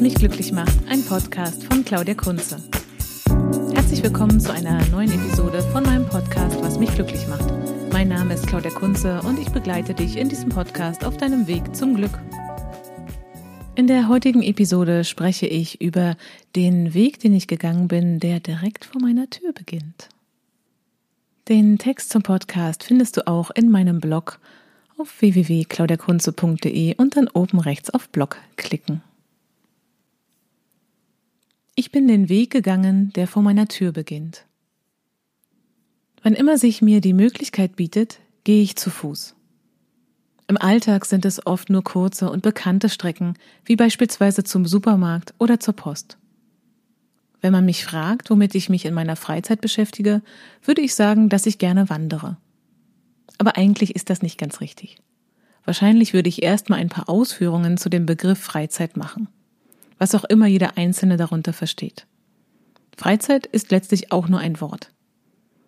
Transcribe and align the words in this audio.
mich 0.00 0.14
glücklich 0.14 0.50
macht, 0.50 0.78
ein 0.88 1.04
Podcast 1.04 1.64
von 1.64 1.84
Claudia 1.84 2.14
Kunze. 2.14 2.56
Herzlich 3.74 4.02
willkommen 4.02 4.40
zu 4.40 4.50
einer 4.50 4.82
neuen 4.86 5.10
Episode 5.12 5.60
von 5.60 5.82
meinem 5.82 6.06
Podcast, 6.06 6.58
was 6.62 6.78
mich 6.78 6.94
glücklich 6.94 7.26
macht. 7.28 7.52
Mein 7.92 8.08
Name 8.08 8.32
ist 8.32 8.46
Claudia 8.46 8.70
Kunze 8.70 9.20
und 9.22 9.38
ich 9.38 9.50
begleite 9.50 9.92
dich 9.92 10.16
in 10.16 10.30
diesem 10.30 10.48
Podcast 10.48 11.04
auf 11.04 11.18
deinem 11.18 11.46
Weg 11.46 11.76
zum 11.76 11.96
Glück. 11.96 12.18
In 13.74 13.88
der 13.88 14.08
heutigen 14.08 14.42
Episode 14.42 15.04
spreche 15.04 15.46
ich 15.46 15.82
über 15.82 16.16
den 16.56 16.94
Weg, 16.94 17.20
den 17.20 17.34
ich 17.34 17.46
gegangen 17.46 17.86
bin, 17.86 18.20
der 18.20 18.40
direkt 18.40 18.86
vor 18.86 19.02
meiner 19.02 19.28
Tür 19.28 19.52
beginnt. 19.52 20.08
Den 21.48 21.76
Text 21.76 22.10
zum 22.10 22.22
Podcast 22.22 22.84
findest 22.84 23.18
du 23.18 23.26
auch 23.26 23.50
in 23.50 23.70
meinem 23.70 24.00
Blog 24.00 24.40
auf 24.96 25.20
www.claudiakunze.de 25.20 26.94
und 26.96 27.16
dann 27.16 27.28
oben 27.28 27.60
rechts 27.60 27.90
auf 27.90 28.08
Blog 28.08 28.38
klicken. 28.56 29.02
Ich 31.80 31.90
bin 31.90 32.06
den 32.06 32.28
Weg 32.28 32.50
gegangen, 32.50 33.10
der 33.14 33.26
vor 33.26 33.40
meiner 33.40 33.66
Tür 33.66 33.90
beginnt. 33.90 34.44
Wann 36.22 36.34
immer 36.34 36.58
sich 36.58 36.82
mir 36.82 37.00
die 37.00 37.14
Möglichkeit 37.14 37.74
bietet, 37.74 38.20
gehe 38.44 38.62
ich 38.62 38.76
zu 38.76 38.90
Fuß. 38.90 39.34
Im 40.46 40.58
Alltag 40.58 41.06
sind 41.06 41.24
es 41.24 41.46
oft 41.46 41.70
nur 41.70 41.82
kurze 41.82 42.30
und 42.30 42.42
bekannte 42.42 42.90
Strecken, 42.90 43.32
wie 43.64 43.76
beispielsweise 43.76 44.44
zum 44.44 44.66
Supermarkt 44.66 45.32
oder 45.38 45.58
zur 45.58 45.72
Post. 45.72 46.18
Wenn 47.40 47.52
man 47.52 47.64
mich 47.64 47.82
fragt, 47.82 48.28
womit 48.28 48.54
ich 48.54 48.68
mich 48.68 48.84
in 48.84 48.92
meiner 48.92 49.16
Freizeit 49.16 49.62
beschäftige, 49.62 50.20
würde 50.62 50.82
ich 50.82 50.94
sagen, 50.94 51.30
dass 51.30 51.46
ich 51.46 51.56
gerne 51.56 51.88
wandere. 51.88 52.36
Aber 53.38 53.56
eigentlich 53.56 53.96
ist 53.96 54.10
das 54.10 54.20
nicht 54.20 54.36
ganz 54.36 54.60
richtig. 54.60 54.98
Wahrscheinlich 55.64 56.12
würde 56.12 56.28
ich 56.28 56.42
erstmal 56.42 56.78
ein 56.78 56.90
paar 56.90 57.08
Ausführungen 57.08 57.78
zu 57.78 57.88
dem 57.88 58.04
Begriff 58.04 58.38
Freizeit 58.38 58.98
machen. 58.98 59.28
Was 60.00 60.14
auch 60.14 60.24
immer 60.24 60.46
jeder 60.46 60.78
Einzelne 60.78 61.18
darunter 61.18 61.52
versteht. 61.52 62.06
Freizeit 62.96 63.46
ist 63.46 63.70
letztlich 63.70 64.10
auch 64.10 64.28
nur 64.28 64.40
ein 64.40 64.60
Wort. 64.60 64.90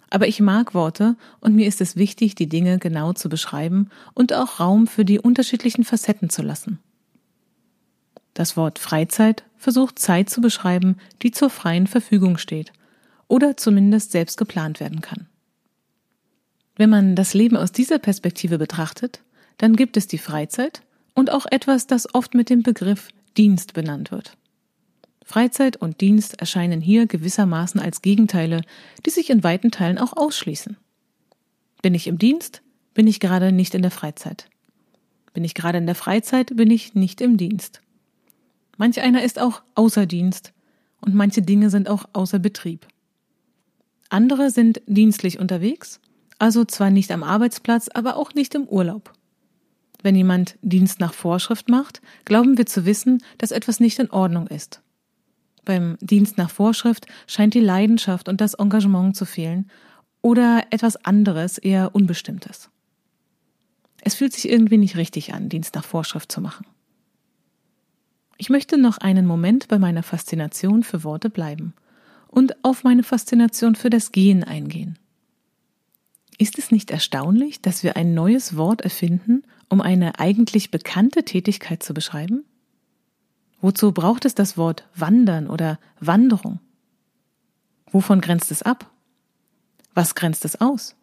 Aber 0.08 0.26
ich 0.26 0.40
mag 0.40 0.74
Worte 0.74 1.16
und 1.40 1.54
mir 1.54 1.68
ist 1.68 1.82
es 1.82 1.96
wichtig, 1.96 2.34
die 2.34 2.48
Dinge 2.48 2.78
genau 2.78 3.12
zu 3.12 3.28
beschreiben 3.28 3.90
und 4.14 4.32
auch 4.32 4.58
Raum 4.58 4.86
für 4.86 5.04
die 5.04 5.20
unterschiedlichen 5.20 5.84
Facetten 5.84 6.30
zu 6.30 6.42
lassen. 6.42 6.78
Das 8.32 8.56
Wort 8.56 8.78
Freizeit 8.78 9.44
versucht 9.58 9.98
Zeit 9.98 10.30
zu 10.30 10.40
beschreiben, 10.40 10.96
die 11.22 11.30
zur 11.30 11.50
freien 11.50 11.86
Verfügung 11.86 12.38
steht 12.38 12.72
oder 13.28 13.58
zumindest 13.58 14.12
selbst 14.12 14.38
geplant 14.38 14.80
werden 14.80 15.02
kann. 15.02 15.26
Wenn 16.76 16.88
man 16.88 17.16
das 17.16 17.34
Leben 17.34 17.58
aus 17.58 17.70
dieser 17.70 17.98
Perspektive 17.98 18.56
betrachtet, 18.56 19.22
dann 19.58 19.76
gibt 19.76 19.98
es 19.98 20.06
die 20.06 20.18
Freizeit 20.18 20.82
und 21.14 21.30
auch 21.30 21.44
etwas, 21.50 21.86
das 21.86 22.14
oft 22.14 22.34
mit 22.34 22.48
dem 22.48 22.62
Begriff 22.62 23.08
Dienst 23.36 23.74
benannt 23.74 24.10
wird. 24.10 24.36
Freizeit 25.24 25.76
und 25.76 26.00
Dienst 26.00 26.40
erscheinen 26.40 26.80
hier 26.80 27.06
gewissermaßen 27.06 27.80
als 27.80 28.02
Gegenteile, 28.02 28.62
die 29.06 29.10
sich 29.10 29.30
in 29.30 29.44
weiten 29.44 29.70
Teilen 29.70 29.98
auch 29.98 30.16
ausschließen. 30.16 30.76
Bin 31.80 31.94
ich 31.94 32.06
im 32.06 32.18
Dienst, 32.18 32.62
bin 32.94 33.06
ich 33.06 33.20
gerade 33.20 33.52
nicht 33.52 33.74
in 33.74 33.82
der 33.82 33.90
Freizeit. 33.90 34.48
Bin 35.32 35.44
ich 35.44 35.54
gerade 35.54 35.78
in 35.78 35.86
der 35.86 35.94
Freizeit, 35.94 36.56
bin 36.56 36.70
ich 36.70 36.94
nicht 36.94 37.20
im 37.20 37.36
Dienst. 37.36 37.80
Manch 38.76 39.00
einer 39.00 39.22
ist 39.22 39.40
auch 39.40 39.62
außer 39.74 40.06
Dienst 40.06 40.52
und 41.00 41.14
manche 41.14 41.42
Dinge 41.42 41.70
sind 41.70 41.88
auch 41.88 42.04
außer 42.12 42.38
Betrieb. 42.38 42.86
Andere 44.10 44.50
sind 44.50 44.82
dienstlich 44.86 45.38
unterwegs 45.38 46.00
also 46.42 46.64
zwar 46.64 46.90
nicht 46.90 47.12
am 47.12 47.22
Arbeitsplatz, 47.22 47.88
aber 47.94 48.16
auch 48.16 48.34
nicht 48.34 48.56
im 48.56 48.64
Urlaub. 48.64 49.12
Wenn 50.02 50.16
jemand 50.16 50.58
Dienst 50.62 51.00
nach 51.00 51.14
Vorschrift 51.14 51.68
macht, 51.68 52.02
glauben 52.24 52.58
wir 52.58 52.66
zu 52.66 52.84
wissen, 52.84 53.22
dass 53.38 53.52
etwas 53.52 53.80
nicht 53.80 53.98
in 53.98 54.10
Ordnung 54.10 54.48
ist. 54.48 54.82
Beim 55.64 55.96
Dienst 56.00 56.38
nach 56.38 56.50
Vorschrift 56.50 57.06
scheint 57.28 57.54
die 57.54 57.60
Leidenschaft 57.60 58.28
und 58.28 58.40
das 58.40 58.54
Engagement 58.54 59.16
zu 59.16 59.24
fehlen 59.24 59.70
oder 60.20 60.64
etwas 60.70 60.96
anderes, 61.04 61.58
eher 61.58 61.94
Unbestimmtes. 61.94 62.68
Es 64.00 64.16
fühlt 64.16 64.32
sich 64.32 64.48
irgendwie 64.48 64.78
nicht 64.78 64.96
richtig 64.96 65.32
an, 65.32 65.48
Dienst 65.48 65.76
nach 65.76 65.84
Vorschrift 65.84 66.32
zu 66.32 66.40
machen. 66.40 66.66
Ich 68.38 68.50
möchte 68.50 68.76
noch 68.76 68.98
einen 68.98 69.26
Moment 69.26 69.68
bei 69.68 69.78
meiner 69.78 70.02
Faszination 70.02 70.82
für 70.82 71.04
Worte 71.04 71.30
bleiben 71.30 71.74
und 72.26 72.64
auf 72.64 72.82
meine 72.82 73.04
Faszination 73.04 73.76
für 73.76 73.90
das 73.90 74.10
Gehen 74.10 74.42
eingehen. 74.42 74.98
Ist 76.38 76.58
es 76.58 76.72
nicht 76.72 76.90
erstaunlich, 76.90 77.62
dass 77.62 77.84
wir 77.84 77.96
ein 77.96 78.14
neues 78.14 78.56
Wort 78.56 78.80
erfinden, 78.80 79.44
um 79.72 79.80
eine 79.80 80.18
eigentlich 80.18 80.70
bekannte 80.70 81.24
Tätigkeit 81.24 81.82
zu 81.82 81.94
beschreiben? 81.94 82.44
Wozu 83.62 83.92
braucht 83.92 84.26
es 84.26 84.34
das 84.34 84.58
Wort 84.58 84.86
wandern 84.94 85.48
oder 85.48 85.78
Wanderung? 85.98 86.60
Wovon 87.90 88.20
grenzt 88.20 88.50
es 88.50 88.62
ab? 88.62 88.90
Was 89.94 90.14
grenzt 90.14 90.44
es 90.44 90.60
aus? 90.60 90.94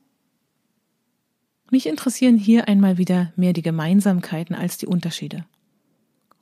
Mich 1.71 1.87
interessieren 1.87 2.37
hier 2.37 2.67
einmal 2.67 2.99
wieder 2.99 3.33
mehr 3.35 3.53
die 3.53 3.63
Gemeinsamkeiten 3.63 4.55
als 4.55 4.77
die 4.77 4.85
Unterschiede. 4.85 5.45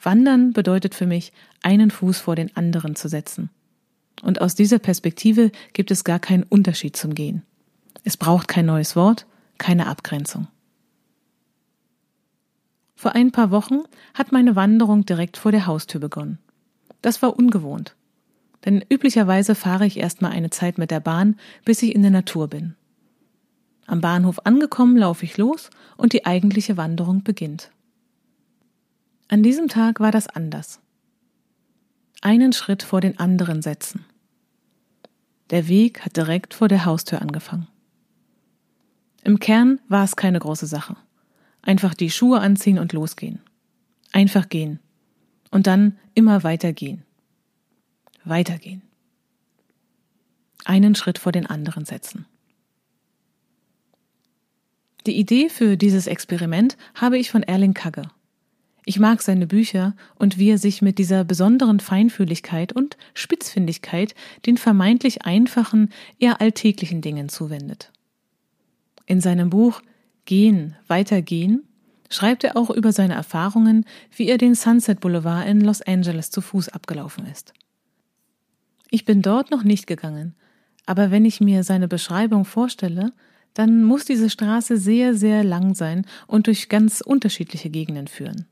Wandern 0.01 0.51
bedeutet 0.51 0.95
für 0.95 1.05
mich, 1.05 1.31
einen 1.61 1.91
Fuß 1.91 2.19
vor 2.19 2.35
den 2.35 2.53
anderen 2.57 2.97
zu 2.97 3.07
setzen. 3.07 3.51
Und 4.21 4.41
aus 4.41 4.53
dieser 4.53 4.79
Perspektive 4.79 5.49
gibt 5.71 5.91
es 5.91 6.03
gar 6.03 6.19
keinen 6.19 6.43
Unterschied 6.43 6.97
zum 6.97 7.15
Gehen. 7.15 7.43
Es 8.03 8.17
braucht 8.17 8.49
kein 8.49 8.65
neues 8.65 8.97
Wort, 8.97 9.27
keine 9.57 9.87
Abgrenzung. 9.87 10.49
Vor 12.97 13.13
ein 13.13 13.31
paar 13.31 13.51
Wochen 13.51 13.83
hat 14.15 14.31
meine 14.31 14.55
Wanderung 14.55 15.05
direkt 15.05 15.37
vor 15.37 15.51
der 15.51 15.67
Haustür 15.67 16.01
begonnen. 16.01 16.39
Das 17.03 17.21
war 17.21 17.37
ungewohnt. 17.37 17.95
Denn 18.65 18.83
üblicherweise 18.91 19.53
fahre 19.53 19.85
ich 19.85 19.97
erstmal 19.99 20.31
eine 20.31 20.49
Zeit 20.49 20.79
mit 20.79 20.89
der 20.89 20.99
Bahn, 20.99 21.35
bis 21.63 21.83
ich 21.83 21.93
in 21.93 22.01
der 22.01 22.09
Natur 22.09 22.47
bin. 22.47 22.75
Am 23.85 24.01
Bahnhof 24.01 24.39
angekommen 24.45 24.97
laufe 24.97 25.25
ich 25.25 25.37
los 25.37 25.69
und 25.95 26.11
die 26.11 26.25
eigentliche 26.25 26.75
Wanderung 26.75 27.21
beginnt. 27.21 27.69
An 29.27 29.43
diesem 29.43 29.67
Tag 29.67 29.99
war 29.99 30.11
das 30.11 30.27
anders. 30.27 30.79
Einen 32.21 32.51
Schritt 32.51 32.81
vor 32.81 32.99
den 32.99 33.19
anderen 33.19 33.61
setzen. 33.61 34.05
Der 35.51 35.67
Weg 35.67 36.03
hat 36.03 36.17
direkt 36.17 36.55
vor 36.55 36.67
der 36.67 36.85
Haustür 36.85 37.21
angefangen. 37.21 37.67
Im 39.23 39.39
Kern 39.39 39.79
war 39.87 40.03
es 40.03 40.15
keine 40.15 40.39
große 40.39 40.65
Sache. 40.65 40.97
Einfach 41.67 41.93
die 41.93 42.09
Schuhe 42.09 42.39
anziehen 42.39 42.79
und 42.79 42.93
losgehen. 42.93 43.41
Einfach 44.13 44.47
gehen. 44.47 44.79
Und 45.51 45.67
dann 45.67 45.97
immer 46.13 46.43
weitergehen. 46.43 47.03
Weitergehen. 48.23 48.81
Einen 50.63 50.95
Schritt 50.95 51.17
vor 51.17 51.33
den 51.33 51.45
anderen 51.45 51.83
setzen. 51.83 52.25
Die 55.07 55.17
Idee 55.17 55.49
für 55.49 55.75
dieses 55.75 56.07
Experiment 56.07 56.77
habe 56.95 57.17
ich 57.17 57.29
von 57.29 57.43
Erling 57.43 57.73
Kagge. 57.73 58.03
Ich 58.85 58.97
mag 58.97 59.21
seine 59.21 59.45
Bücher 59.45 59.93
und 60.15 60.37
wie 60.37 60.51
er 60.51 60.57
sich 60.57 60.81
mit 60.81 60.97
dieser 60.97 61.25
besonderen 61.25 61.81
Feinfühligkeit 61.81 62.71
und 62.71 62.95
Spitzfindigkeit 63.13 64.15
den 64.45 64.55
vermeintlich 64.55 65.25
einfachen, 65.25 65.89
eher 66.17 66.39
alltäglichen 66.39 67.01
Dingen 67.01 67.27
zuwendet. 67.27 67.91
In 69.05 69.19
seinem 69.19 69.49
Buch 69.49 69.81
Gehen, 70.27 70.75
weitergehen 70.87 71.63
schreibt 72.09 72.43
er 72.43 72.57
auch 72.57 72.69
über 72.69 72.91
seine 72.91 73.15
Erfahrungen, 73.15 73.85
wie 74.15 74.27
er 74.27 74.37
den 74.37 74.55
Sunset 74.55 74.99
Boulevard 74.99 75.47
in 75.47 75.61
Los 75.61 75.81
Angeles 75.81 76.31
zu 76.31 76.41
Fuß 76.41 76.69
abgelaufen 76.69 77.25
ist. 77.25 77.53
Ich 78.89 79.05
bin 79.05 79.21
dort 79.21 79.51
noch 79.51 79.63
nicht 79.63 79.87
gegangen, 79.87 80.35
aber 80.85 81.11
wenn 81.11 81.25
ich 81.25 81.41
mir 81.41 81.63
seine 81.63 81.87
Beschreibung 81.87 82.45
vorstelle, 82.45 83.13
dann 83.53 83.83
muss 83.83 84.05
diese 84.05 84.29
Straße 84.29 84.77
sehr, 84.77 85.15
sehr 85.15 85.43
lang 85.43 85.75
sein 85.75 86.05
und 86.27 86.47
durch 86.47 86.69
ganz 86.69 87.01
unterschiedliche 87.01 87.69
Gegenden 87.69 88.07
führen. 88.07 88.47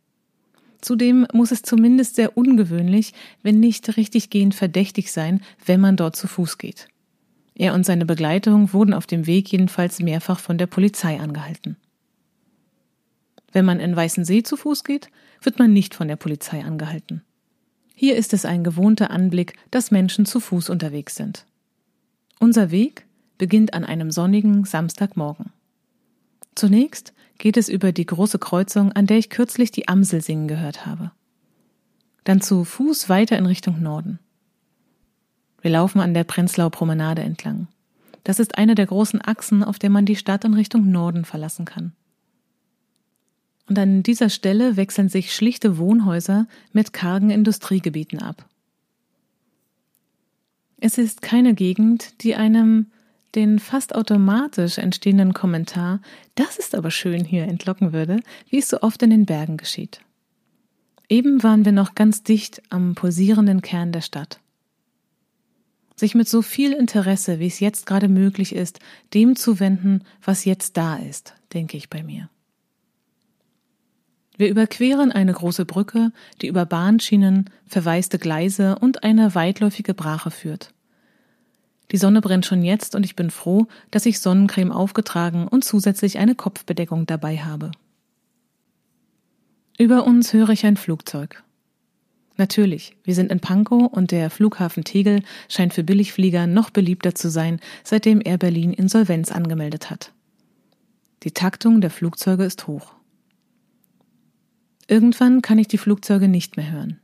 Zudem 0.82 1.28
muss 1.34 1.52
es 1.52 1.62
zumindest 1.62 2.16
sehr 2.16 2.38
ungewöhnlich, 2.38 3.14
wenn 3.44 3.60
nicht 3.60 3.98
richtig 3.98 4.30
gehend 4.30 4.56
verdächtig 4.56 5.12
sein, 5.12 5.42
wenn 5.66 5.82
man 5.82 5.98
dort 5.98 6.16
zu 6.16 6.28
Fuß 6.28 6.58
geht. 6.58 6.88
Er 7.56 7.74
und 7.74 7.86
seine 7.86 8.06
Begleitung 8.06 8.74
wurden 8.74 8.94
auf 8.94 9.08
dem 9.08 9.26
Weg 9.28 9.52
jedenfalls 9.52 10.00
mehrfach 10.00 10.40
von 10.40 10.58
der 10.58 10.68
Polizei 10.68 11.20
angehalten. 11.20 11.78
Wenn 13.54 13.64
man 13.64 13.80
in 13.80 13.96
Weißensee 13.96 14.44
zu 14.44 14.58
Fuß 14.58 14.84
geht, 14.84 15.10
wird 15.42 15.58
man 15.58 15.72
nicht 15.72 15.96
von 15.96 16.10
der 16.10 16.18
Polizei 16.18 16.64
angehalten. 16.64 17.24
Hier 17.96 18.18
ist 18.18 18.34
es 18.34 18.44
ein 18.44 18.66
gewohnter 18.66 19.10
Anblick, 19.10 19.54
dass 19.72 19.90
Menschen 19.90 20.26
zu 20.26 20.42
Fuß 20.42 20.70
unterwegs 20.70 21.16
sind. 21.16 21.46
Unser 22.40 22.70
Weg 22.72 23.06
beginnt 23.38 23.74
an 23.74 23.86
einem 23.86 24.12
sonnigen 24.12 24.66
Samstagmorgen. 24.66 25.54
Zunächst 26.56 27.14
geht 27.38 27.56
es 27.56 27.70
über 27.70 27.94
die 27.94 28.06
große 28.06 28.40
Kreuzung, 28.40 28.92
an 28.92 29.08
der 29.08 29.18
ich 29.18 29.30
kürzlich 29.30 29.72
die 29.72 29.88
Amsel 29.88 30.22
singen 30.22 30.50
gehört 30.50 30.86
habe. 30.86 31.12
Dann 32.26 32.42
zu 32.42 32.66
Fuß 32.66 33.08
weiter 33.08 33.38
in 33.38 33.46
Richtung 33.46 33.82
Norden. 33.82 34.20
Wir 35.66 35.72
laufen 35.72 36.00
an 36.00 36.14
der 36.14 36.26
Prenzlauer 36.26 36.70
Promenade 36.70 37.24
entlang. 37.24 37.68
Das 38.24 38.38
ist 38.38 38.56
eine 38.56 38.76
der 38.76 38.86
großen 38.86 39.20
Achsen, 39.26 39.64
auf 39.64 39.80
der 39.80 39.90
man 39.90 40.06
die 40.06 40.16
Stadt 40.16 40.46
in 40.46 40.54
Richtung 40.54 40.92
Norden 40.92 41.26
verlassen 41.26 41.66
kann. 41.66 41.94
Und 43.68 43.80
an 43.80 44.04
dieser 44.04 44.30
Stelle 44.30 44.78
wechseln 44.78 45.10
sich 45.10 45.34
schlichte 45.34 45.80
Wohnhäuser 45.80 46.46
mit 46.72 46.94
kargen 46.94 47.32
Industriegebieten 47.32 48.20
ab. 48.20 48.48
Es 50.78 51.00
ist 51.00 51.24
keine 51.24 51.56
Gegend, 51.56 52.22
die 52.22 52.36
einem 52.36 52.92
den 53.34 53.58
fast 53.58 53.96
automatisch 53.96 54.78
entstehenden 54.78 55.34
Kommentar, 55.34 56.00
das 56.36 56.60
ist 56.60 56.76
aber 56.76 56.92
schön 56.92 57.26
hier, 57.26 57.46
entlocken 57.46 57.92
würde, 57.92 58.20
wie 58.52 58.60
es 58.60 58.70
so 58.70 58.82
oft 58.82 59.02
in 59.02 59.10
den 59.10 59.26
Bergen 59.26 59.58
geschieht. 59.58 60.00
Eben 61.10 61.42
waren 61.42 61.66
wir 61.66 61.72
noch 61.72 61.96
ganz 61.96 62.22
dicht 62.22 62.62
am 62.70 62.94
pulsierenden 62.94 63.64
Kern 63.64 63.92
der 63.92 64.02
Stadt. 64.02 64.40
Sich 65.96 66.14
mit 66.14 66.28
so 66.28 66.42
viel 66.42 66.74
Interesse, 66.74 67.40
wie 67.40 67.48
es 67.48 67.60
jetzt 67.60 67.86
gerade 67.86 68.10
möglich 68.10 68.54
ist, 68.54 68.80
dem 69.14 69.36
zu 69.36 69.60
wenden, 69.60 70.04
was 70.22 70.46
jetzt 70.46 70.76
da 70.78 70.98
ist, 70.98 71.34
denke 71.54 71.78
ich 71.78 71.90
bei 71.90 72.04
mir. 72.04 72.30
Wir 74.38 74.50
überqueren 74.50 75.14
eine 75.14 75.32
große 75.32 75.64
Brücke, 75.64 76.12
die 76.42 76.48
über 76.48 76.66
Bahnschienen, 76.66 77.50
verwaiste 77.66 78.20
Gleise 78.20 78.78
und 78.80 79.04
eine 79.04 79.34
weitläufige 79.34 79.94
Brache 79.94 80.32
führt. 80.32 80.74
Die 81.92 81.98
Sonne 81.98 82.20
brennt 82.20 82.46
schon 82.46 82.64
jetzt 82.64 82.96
und 82.96 83.06
ich 83.06 83.16
bin 83.16 83.30
froh, 83.30 83.68
dass 83.92 84.06
ich 84.06 84.20
Sonnencreme 84.20 84.74
aufgetragen 84.74 85.48
und 85.48 85.64
zusätzlich 85.64 86.18
eine 86.18 86.36
Kopfbedeckung 86.36 87.06
dabei 87.06 87.38
habe. 87.38 87.72
Über 89.78 90.06
uns 90.06 90.34
höre 90.34 90.50
ich 90.50 90.66
ein 90.66 90.78
Flugzeug. 90.78 91.45
Natürlich, 92.38 92.98
wir 93.04 93.16
sind 93.16 93.32
in 93.32 93.40
Pankow 93.40 93.92
und 93.92 94.12
der 94.12 94.30
Flughafen 94.30 94.84
Tegel 94.84 95.22
scheint 95.48 95.74
für 95.74 95.84
Billigflieger 95.84 96.48
noch 96.48 96.70
beliebter 96.70 97.16
zu 97.16 97.30
sein, 97.30 97.60
seitdem 97.84 98.22
Air 98.24 98.38
Berlin 98.38 98.74
Insolvenz 98.74 99.32
angemeldet 99.32 99.90
hat. 99.90 100.12
Die 101.24 101.32
Taktung 101.32 101.80
der 101.80 101.92
Flugzeuge 101.92 102.44
ist 102.44 102.68
hoch. 102.68 102.94
Irgendwann 104.88 105.42
kann 105.42 105.58
ich 105.58 105.68
die 105.68 105.78
Flugzeuge 105.78 106.28
nicht 106.28 106.58
mehr 106.58 106.72
hören. 106.72 107.00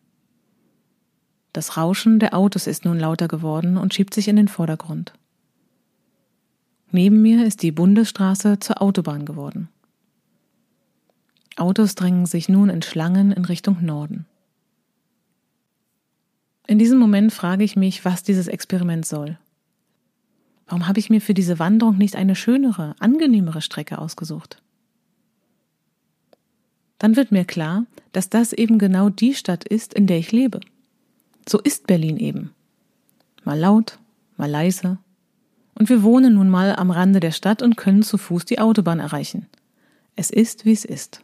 Das 1.53 1.77
Rauschen 1.77 2.19
der 2.19 2.35
Autos 2.35 2.67
ist 2.67 2.85
nun 2.85 2.99
lauter 2.99 3.27
geworden 3.27 3.77
und 3.77 3.93
schiebt 3.93 4.13
sich 4.13 4.27
in 4.27 4.35
den 4.35 4.47
Vordergrund. 4.47 5.13
Neben 6.91 7.21
mir 7.21 7.45
ist 7.45 7.63
die 7.63 7.71
Bundesstraße 7.71 8.59
zur 8.59 8.81
Autobahn 8.81 9.25
geworden. 9.25 9.69
Autos 11.55 11.95
drängen 11.95 12.25
sich 12.25 12.49
nun 12.49 12.69
in 12.69 12.81
Schlangen 12.81 13.31
in 13.31 13.45
Richtung 13.45 13.83
Norden. 13.83 14.25
In 16.71 16.79
diesem 16.79 16.99
Moment 16.99 17.33
frage 17.33 17.65
ich 17.65 17.75
mich, 17.75 18.05
was 18.05 18.23
dieses 18.23 18.47
Experiment 18.47 19.05
soll. 19.05 19.37
Warum 20.67 20.87
habe 20.87 21.01
ich 21.01 21.09
mir 21.09 21.19
für 21.19 21.33
diese 21.33 21.59
Wanderung 21.59 21.97
nicht 21.97 22.15
eine 22.15 22.33
schönere, 22.33 22.95
angenehmere 22.97 23.61
Strecke 23.61 23.97
ausgesucht? 23.97 24.61
Dann 26.97 27.17
wird 27.17 27.33
mir 27.33 27.43
klar, 27.43 27.87
dass 28.13 28.29
das 28.29 28.53
eben 28.53 28.79
genau 28.79 29.09
die 29.09 29.33
Stadt 29.33 29.65
ist, 29.65 29.93
in 29.93 30.07
der 30.07 30.17
ich 30.17 30.31
lebe. 30.31 30.61
So 31.45 31.59
ist 31.59 31.87
Berlin 31.87 32.15
eben. 32.15 32.51
Mal 33.43 33.59
laut, 33.59 33.99
mal 34.37 34.49
leise. 34.49 34.97
Und 35.77 35.89
wir 35.89 36.03
wohnen 36.03 36.35
nun 36.35 36.47
mal 36.49 36.73
am 36.77 36.89
Rande 36.89 37.19
der 37.19 37.31
Stadt 37.31 37.61
und 37.61 37.75
können 37.75 38.01
zu 38.01 38.17
Fuß 38.17 38.45
die 38.45 38.59
Autobahn 38.59 39.01
erreichen. 39.01 39.47
Es 40.15 40.29
ist, 40.29 40.63
wie 40.63 40.71
es 40.71 40.85
ist. 40.85 41.21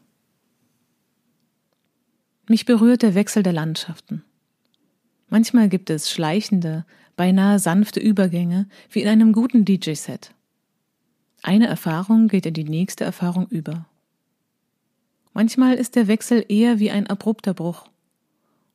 Mich 2.50 2.66
berührt 2.66 3.02
der 3.02 3.16
Wechsel 3.16 3.44
der 3.44 3.54
Landschaften. 3.54 4.26
Manchmal 5.30 5.70
gibt 5.70 5.90
es 5.90 6.10
schleichende, 6.10 6.86
beinahe 7.16 7.60
sanfte 7.60 8.00
Übergänge 8.00 8.68
wie 8.90 9.02
in 9.02 9.10
einem 9.10 9.34
guten 9.34 9.66
DJ-Set. 9.66 10.34
Eine 11.44 11.68
Erfahrung 11.68 12.28
geht 12.28 12.46
in 12.46 12.54
die 12.54 12.64
nächste 12.64 13.04
Erfahrung 13.04 13.48
über. 13.48 13.88
Manchmal 15.34 15.76
ist 15.76 15.96
der 15.96 16.08
Wechsel 16.08 16.46
eher 16.48 16.80
wie 16.80 16.92
ein 16.92 17.08
abrupter 17.08 17.54
Bruch 17.54 17.90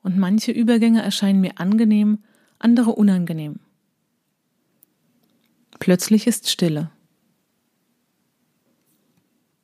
und 0.02 0.18
manche 0.18 0.52
Übergänge 0.52 1.02
erscheinen 1.02 1.40
mir 1.40 1.58
angenehm, 1.58 2.18
andere 2.58 2.90
unangenehm. 2.90 3.60
Plötzlich 5.78 6.26
ist 6.26 6.50
Stille. 6.50 6.90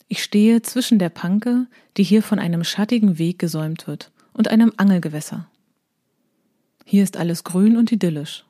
Ich 0.08 0.22
stehe 0.22 0.62
zwischen 0.62 0.98
der 0.98 1.10
Panke, 1.10 1.66
die 1.96 2.02
hier 2.02 2.22
von 2.22 2.38
einem 2.38 2.64
schattigen 2.64 3.18
Weg 3.18 3.38
gesäumt 3.38 3.86
wird, 3.86 4.10
und 4.32 4.48
einem 4.48 4.72
Angelgewässer. 4.76 5.48
Hier 6.90 7.02
ist 7.02 7.18
alles 7.18 7.44
grün 7.44 7.76
und 7.76 7.92
idyllisch. 7.92 8.46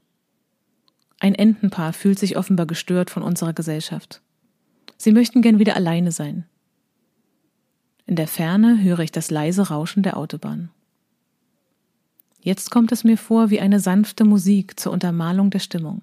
Ein 1.19 1.35
Entenpaar 1.35 1.93
fühlt 1.93 2.21
sich 2.21 2.37
offenbar 2.37 2.67
gestört 2.67 3.11
von 3.11 3.25
unserer 3.25 3.53
Gesellschaft. 3.53 4.23
Sie 4.97 5.11
möchten 5.11 5.43
gern 5.43 5.59
wieder 5.59 5.75
alleine 5.75 6.13
sein. 6.13 6.45
In 8.07 8.15
der 8.15 8.29
Ferne 8.29 8.81
höre 8.81 9.01
ich 9.01 9.11
das 9.11 9.33
leise 9.33 9.71
Rauschen 9.71 10.05
der 10.05 10.17
Autobahn. 10.17 10.71
Jetzt 12.41 12.71
kommt 12.71 12.93
es 12.93 13.03
mir 13.03 13.19
vor 13.19 13.51
wie 13.51 13.59
eine 13.59 13.81
sanfte 13.81 14.25
Musik 14.25 14.79
zur 14.79 14.93
Untermalung 14.93 15.51
der 15.51 15.59
Stimmung. 15.59 16.03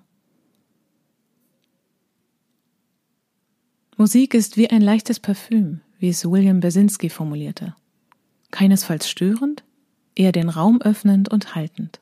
Musik 3.95 4.33
ist 4.33 4.57
wie 4.57 4.69
ein 4.69 4.81
leichtes 4.81 5.21
Parfüm, 5.21 5.79
wie 5.99 6.09
es 6.09 6.29
William 6.29 6.59
Bersinski 6.59 7.09
formulierte. 7.09 7.77
Keinesfalls 8.51 9.09
störend, 9.09 9.63
eher 10.15 10.33
den 10.33 10.49
Raum 10.49 10.81
öffnend 10.81 11.31
und 11.31 11.55
haltend. 11.55 12.01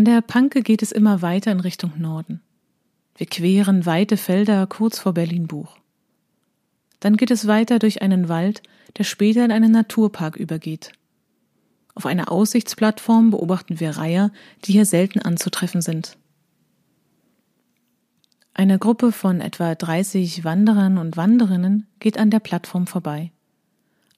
An 0.00 0.06
der 0.06 0.22
Panke 0.22 0.62
geht 0.62 0.80
es 0.80 0.92
immer 0.92 1.20
weiter 1.20 1.52
in 1.52 1.60
Richtung 1.60 1.92
Norden. 1.98 2.40
Wir 3.16 3.26
queren 3.26 3.84
weite 3.84 4.16
Felder 4.16 4.66
kurz 4.66 4.98
vor 4.98 5.12
Berlin-Buch. 5.12 5.76
Dann 7.00 7.18
geht 7.18 7.30
es 7.30 7.46
weiter 7.46 7.78
durch 7.78 8.00
einen 8.00 8.30
Wald, 8.30 8.62
der 8.96 9.04
später 9.04 9.44
in 9.44 9.52
einen 9.52 9.72
Naturpark 9.72 10.36
übergeht, 10.36 10.92
auf 11.94 12.06
einer 12.06 12.32
Aussichtsplattform 12.32 13.30
beobachten 13.30 13.78
wir 13.78 13.90
Reiher, 13.90 14.32
die 14.64 14.72
hier 14.72 14.86
selten 14.86 15.20
anzutreffen 15.20 15.82
sind. 15.82 16.16
Eine 18.54 18.78
Gruppe 18.78 19.12
von 19.12 19.42
etwa 19.42 19.74
30 19.74 20.44
Wanderern 20.44 20.96
und 20.96 21.18
Wanderinnen 21.18 21.86
geht 21.98 22.16
an 22.16 22.30
der 22.30 22.40
Plattform 22.40 22.86
vorbei. 22.86 23.32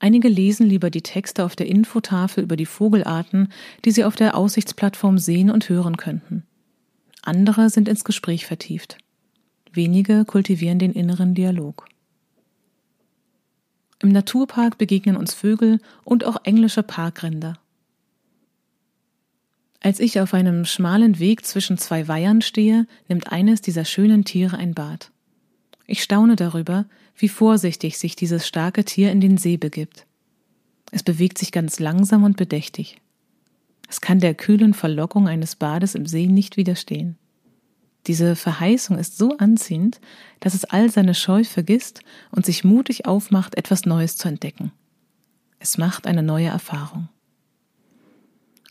Einige 0.02 0.26
lesen 0.26 0.66
lieber 0.66 0.90
die 0.90 1.02
Texte 1.02 1.44
auf 1.44 1.54
der 1.54 1.68
Infotafel 1.68 2.42
über 2.42 2.56
die 2.56 2.66
Vogelarten, 2.66 3.52
die 3.84 3.92
sie 3.92 4.02
auf 4.02 4.16
der 4.16 4.36
Aussichtsplattform 4.36 5.16
sehen 5.16 5.48
und 5.48 5.68
hören 5.68 5.96
könnten. 5.96 6.42
Andere 7.22 7.70
sind 7.70 7.88
ins 7.88 8.02
Gespräch 8.02 8.44
vertieft. 8.44 8.98
Wenige 9.72 10.24
kultivieren 10.24 10.80
den 10.80 10.92
inneren 10.92 11.36
Dialog. 11.36 11.86
Im 14.00 14.08
Naturpark 14.08 14.76
begegnen 14.76 15.16
uns 15.16 15.34
Vögel 15.34 15.78
und 16.02 16.24
auch 16.24 16.38
englische 16.42 16.82
Parkrinder. 16.82 17.60
Als 19.78 20.00
ich 20.00 20.18
auf 20.18 20.34
einem 20.34 20.64
schmalen 20.64 21.20
Weg 21.20 21.46
zwischen 21.46 21.78
zwei 21.78 22.08
Weihern 22.08 22.42
stehe, 22.42 22.88
nimmt 23.06 23.30
eines 23.30 23.60
dieser 23.60 23.84
schönen 23.84 24.24
Tiere 24.24 24.56
ein 24.58 24.74
Bad. 24.74 25.12
Ich 25.86 26.02
staune 26.02 26.36
darüber, 26.36 26.86
wie 27.16 27.28
vorsichtig 27.28 27.98
sich 27.98 28.16
dieses 28.16 28.46
starke 28.46 28.84
Tier 28.84 29.10
in 29.10 29.20
den 29.20 29.36
See 29.36 29.56
begibt. 29.56 30.06
Es 30.90 31.02
bewegt 31.02 31.38
sich 31.38 31.52
ganz 31.52 31.80
langsam 31.80 32.24
und 32.24 32.36
bedächtig. 32.36 33.00
Es 33.88 34.00
kann 34.00 34.20
der 34.20 34.34
kühlen 34.34 34.74
Verlockung 34.74 35.28
eines 35.28 35.56
Bades 35.56 35.94
im 35.94 36.06
See 36.06 36.26
nicht 36.26 36.56
widerstehen. 36.56 37.16
Diese 38.06 38.34
Verheißung 38.34 38.98
ist 38.98 39.16
so 39.16 39.36
anziehend, 39.36 40.00
dass 40.40 40.54
es 40.54 40.64
all 40.64 40.90
seine 40.90 41.14
Scheu 41.14 41.44
vergisst 41.44 42.00
und 42.30 42.44
sich 42.44 42.64
mutig 42.64 43.06
aufmacht, 43.06 43.54
etwas 43.56 43.84
Neues 43.84 44.16
zu 44.16 44.28
entdecken. 44.28 44.72
Es 45.58 45.78
macht 45.78 46.06
eine 46.06 46.22
neue 46.22 46.48
Erfahrung. 46.48 47.08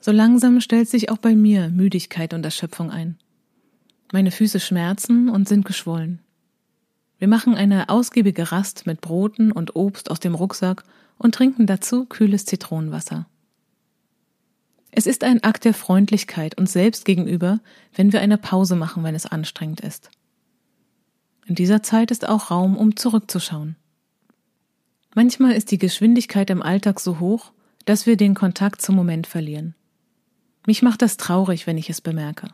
So 0.02 0.12
langsam 0.12 0.60
stellt 0.60 0.90
sich 0.90 1.10
auch 1.10 1.18
bei 1.18 1.36
mir 1.36 1.70
Müdigkeit 1.70 2.34
und 2.34 2.44
Erschöpfung 2.44 2.92
ein. 2.92 3.18
Meine 4.12 4.32
Füße 4.32 4.60
schmerzen 4.60 5.30
und 5.30 5.48
sind 5.48 5.66
geschwollen. 5.66 6.20
Wir 7.22 7.28
machen 7.28 7.54
eine 7.54 7.90
ausgiebige 7.90 8.52
Rast 8.52 8.88
mit 8.88 9.00
Broten 9.00 9.52
und 9.52 9.76
Obst 9.76 10.10
aus 10.10 10.20
dem 10.20 10.34
Rucksack 10.34 10.84
und 11.20 11.36
trinken 11.36 11.68
dazu 11.68 12.06
kühles 12.06 12.46
Zitronenwasser. 12.46 13.28
Es 14.90 15.06
ist 15.06 15.24
ein 15.24 15.44
Akt 15.44 15.64
der 15.66 15.76
Freundlichkeit 15.76 16.58
uns 16.58 16.74
selbst 16.74 17.06
gegenüber, 17.06 17.60
wenn 17.94 18.12
wir 18.12 18.22
eine 18.22 18.40
Pause 18.40 18.76
machen, 18.76 19.04
wenn 19.04 19.14
es 19.14 19.28
anstrengend 19.28 19.82
ist. 19.82 20.10
In 21.46 21.54
dieser 21.54 21.84
Zeit 21.84 22.10
ist 22.10 22.28
auch 22.28 22.50
Raum, 22.50 22.76
um 22.76 22.96
zurückzuschauen. 22.96 23.76
Manchmal 25.14 25.52
ist 25.52 25.70
die 25.70 25.78
Geschwindigkeit 25.78 26.50
im 26.50 26.64
Alltag 26.64 27.00
so 27.00 27.20
hoch, 27.20 27.52
dass 27.86 28.08
wir 28.08 28.18
den 28.18 28.34
Kontakt 28.34 28.82
zum 28.82 28.96
Moment 28.96 29.28
verlieren. 29.28 29.76
Mich 30.66 30.82
macht 30.82 31.04
das 31.04 31.18
traurig, 31.18 31.68
wenn 31.68 31.78
ich 31.78 31.92
es 31.92 32.02
bemerke. 32.02 32.48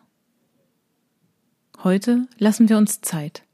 Heute 1.85 2.27
lassen 2.37 2.67
wir 2.67 2.77
uns 2.77 2.99
Zeit. 2.99 3.46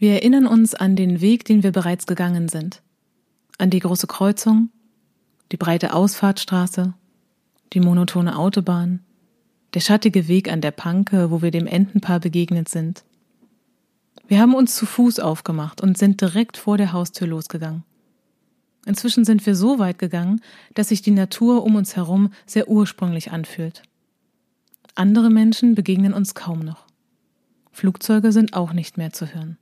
Wir 0.00 0.14
erinnern 0.14 0.46
uns 0.46 0.74
an 0.74 0.96
den 0.96 1.20
Weg, 1.20 1.44
den 1.44 1.62
wir 1.62 1.72
bereits 1.72 2.06
gegangen 2.06 2.48
sind, 2.48 2.80
an 3.58 3.68
die 3.68 3.80
große 3.80 4.06
Kreuzung, 4.06 4.70
die 5.52 5.58
breite 5.58 5.92
Ausfahrtstraße, 5.92 6.94
die 7.74 7.80
monotone 7.80 8.38
Autobahn, 8.38 9.00
der 9.74 9.80
schattige 9.80 10.26
Weg 10.26 10.50
an 10.50 10.62
der 10.62 10.70
Panke, 10.70 11.30
wo 11.30 11.42
wir 11.42 11.50
dem 11.50 11.66
Entenpaar 11.66 12.18
begegnet 12.18 12.70
sind. 12.70 13.04
Wir 14.26 14.40
haben 14.40 14.54
uns 14.54 14.74
zu 14.74 14.86
Fuß 14.86 15.20
aufgemacht 15.20 15.82
und 15.82 15.98
sind 15.98 16.22
direkt 16.22 16.56
vor 16.56 16.78
der 16.78 16.94
Haustür 16.94 17.26
losgegangen. 17.26 17.84
Inzwischen 18.86 19.26
sind 19.26 19.44
wir 19.44 19.54
so 19.54 19.78
weit 19.78 19.98
gegangen, 19.98 20.40
dass 20.72 20.88
sich 20.88 21.02
die 21.02 21.10
Natur 21.10 21.62
um 21.62 21.74
uns 21.74 21.94
herum 21.94 22.32
sehr 22.46 22.68
ursprünglich 22.68 23.32
anfühlt. 23.32 23.82
Andere 24.94 25.28
Menschen 25.28 25.74
begegnen 25.74 26.14
uns 26.14 26.34
kaum 26.34 26.60
noch. 26.60 26.86
Flugzeuge 27.70 28.32
sind 28.32 28.54
auch 28.54 28.72
nicht 28.72 28.96
mehr 28.96 29.12
zu 29.12 29.34
hören. 29.34 29.58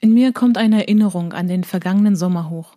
In 0.00 0.14
mir 0.14 0.32
kommt 0.32 0.58
eine 0.58 0.80
Erinnerung 0.82 1.32
an 1.32 1.48
den 1.48 1.64
vergangenen 1.64 2.14
Sommer 2.14 2.50
hoch. 2.50 2.76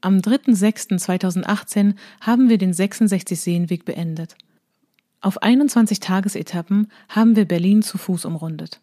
Am 0.00 0.18
3.6.2018 0.18 1.94
haben 2.20 2.48
wir 2.48 2.56
den 2.56 2.72
66 2.72 3.38
Seenweg 3.38 3.84
beendet. 3.84 4.36
Auf 5.20 5.42
21 5.42 6.00
Tagesetappen 6.00 6.88
haben 7.10 7.36
wir 7.36 7.44
Berlin 7.44 7.82
zu 7.82 7.98
Fuß 7.98 8.24
umrundet. 8.24 8.80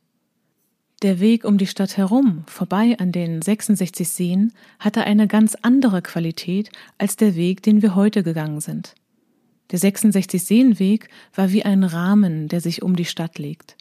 Der 1.02 1.20
Weg 1.20 1.46
um 1.46 1.58
die 1.58 1.68
Stadt 1.68 1.98
herum, 1.98 2.44
vorbei 2.48 2.96
an 3.00 3.12
den 3.12 3.42
66 3.42 4.08
Seen, 4.08 4.54
hatte 4.80 5.04
eine 5.04 5.28
ganz 5.28 5.56
andere 5.62 6.04
Qualität 6.04 6.72
als 7.00 7.16
der 7.16 7.36
Weg, 7.36 7.64
den 7.64 7.82
wir 7.82 7.96
heute 7.96 8.22
gegangen 8.22 8.62
sind. 8.62 8.94
Der 9.72 9.80
66 9.80 10.44
Seenweg 10.44 11.10
war 11.34 11.52
wie 11.52 11.64
ein 11.64 11.84
Rahmen, 11.84 12.48
der 12.48 12.62
sich 12.62 12.84
um 12.84 12.96
die 12.96 13.06
Stadt 13.06 13.38
legt. 13.38 13.76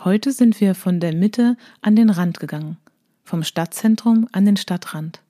Heute 0.00 0.32
sind 0.32 0.60
wir 0.60 0.74
von 0.74 0.98
der 1.00 1.14
Mitte 1.14 1.56
an 1.80 1.94
den 1.94 2.10
Rand 2.10 2.40
gegangen, 2.40 2.76
vom 3.24 3.42
Stadtzentrum 3.42 4.28
an 4.32 4.44
den 4.44 4.56
Stadtrand. 4.56 5.20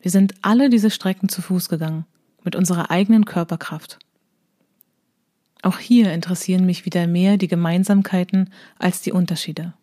Wir 0.00 0.10
sind 0.10 0.34
alle 0.42 0.70
diese 0.70 0.90
Strecken 0.90 1.28
zu 1.28 1.42
Fuß 1.42 1.68
gegangen, 1.68 2.06
mit 2.42 2.56
unserer 2.56 2.90
eigenen 2.90 3.24
Körperkraft. 3.24 3.98
Auch 5.62 5.78
hier 5.78 6.12
interessieren 6.12 6.64
mich 6.64 6.86
wieder 6.86 7.06
mehr 7.06 7.36
die 7.36 7.48
Gemeinsamkeiten 7.48 8.50
als 8.78 9.02
die 9.02 9.12
Unterschiede. 9.12 9.74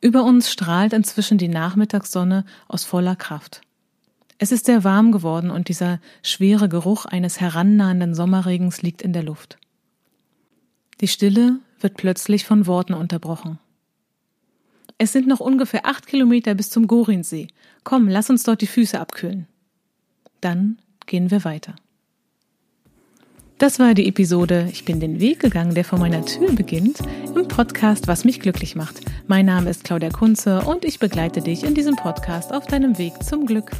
Über 0.00 0.24
uns 0.24 0.50
strahlt 0.50 0.92
inzwischen 0.92 1.38
die 1.38 1.48
Nachmittagssonne 1.48 2.44
aus 2.68 2.84
voller 2.84 3.16
Kraft. 3.16 3.60
Es 4.38 4.52
ist 4.52 4.66
sehr 4.66 4.84
warm 4.84 5.12
geworden 5.12 5.50
und 5.50 5.68
dieser 5.68 6.00
schwere 6.22 6.68
Geruch 6.68 7.06
eines 7.06 7.40
herannahenden 7.40 8.14
Sommerregens 8.14 8.82
liegt 8.82 9.02
in 9.02 9.12
der 9.12 9.22
Luft. 9.22 9.58
Die 11.00 11.08
Stille 11.08 11.58
wird 11.80 11.96
plötzlich 11.96 12.44
von 12.44 12.66
Worten 12.66 12.94
unterbrochen. 12.94 13.58
Es 14.98 15.12
sind 15.12 15.26
noch 15.26 15.40
ungefähr 15.40 15.84
acht 15.84 16.06
Kilometer 16.06 16.54
bis 16.54 16.70
zum 16.70 16.86
Gorinsee. 16.86 17.48
Komm, 17.84 18.08
lass 18.08 18.30
uns 18.30 18.44
dort 18.44 18.62
die 18.62 18.66
Füße 18.66 18.98
abkühlen. 18.98 19.46
Dann 20.40 20.78
gehen 21.06 21.30
wir 21.30 21.44
weiter. 21.44 21.76
Das 23.58 23.78
war 23.78 23.94
die 23.94 24.06
Episode 24.06 24.68
Ich 24.70 24.84
bin 24.84 25.00
den 25.00 25.18
Weg 25.18 25.40
gegangen, 25.40 25.74
der 25.74 25.84
vor 25.84 25.98
meiner 25.98 26.24
Tür 26.24 26.52
beginnt, 26.52 26.98
im 27.34 27.48
Podcast 27.48 28.06
Was 28.06 28.24
mich 28.24 28.40
glücklich 28.40 28.76
macht. 28.76 29.00
Mein 29.28 29.46
Name 29.46 29.70
ist 29.70 29.84
Claudia 29.84 30.10
Kunze 30.10 30.60
und 30.62 30.84
ich 30.84 30.98
begleite 30.98 31.40
dich 31.40 31.64
in 31.64 31.74
diesem 31.74 31.96
Podcast 31.96 32.52
auf 32.52 32.66
deinem 32.66 32.98
Weg 32.98 33.22
zum 33.22 33.46
Glück. 33.46 33.70